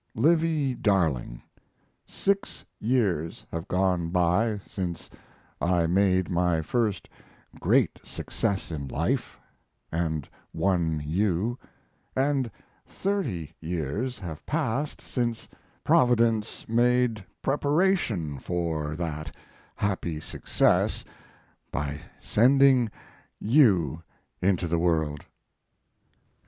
[0.15, 1.43] LIVY DARLING,
[2.07, 5.11] Six years have gone by since
[5.61, 7.07] I made my first
[7.59, 9.39] great success in life
[9.91, 11.59] and won you,
[12.15, 12.49] and
[12.83, 15.47] thirty years have passed since
[15.83, 19.35] Providence made preparation for that
[19.75, 21.05] happy success
[21.71, 22.89] by sending
[23.39, 24.01] you
[24.41, 25.25] into the world.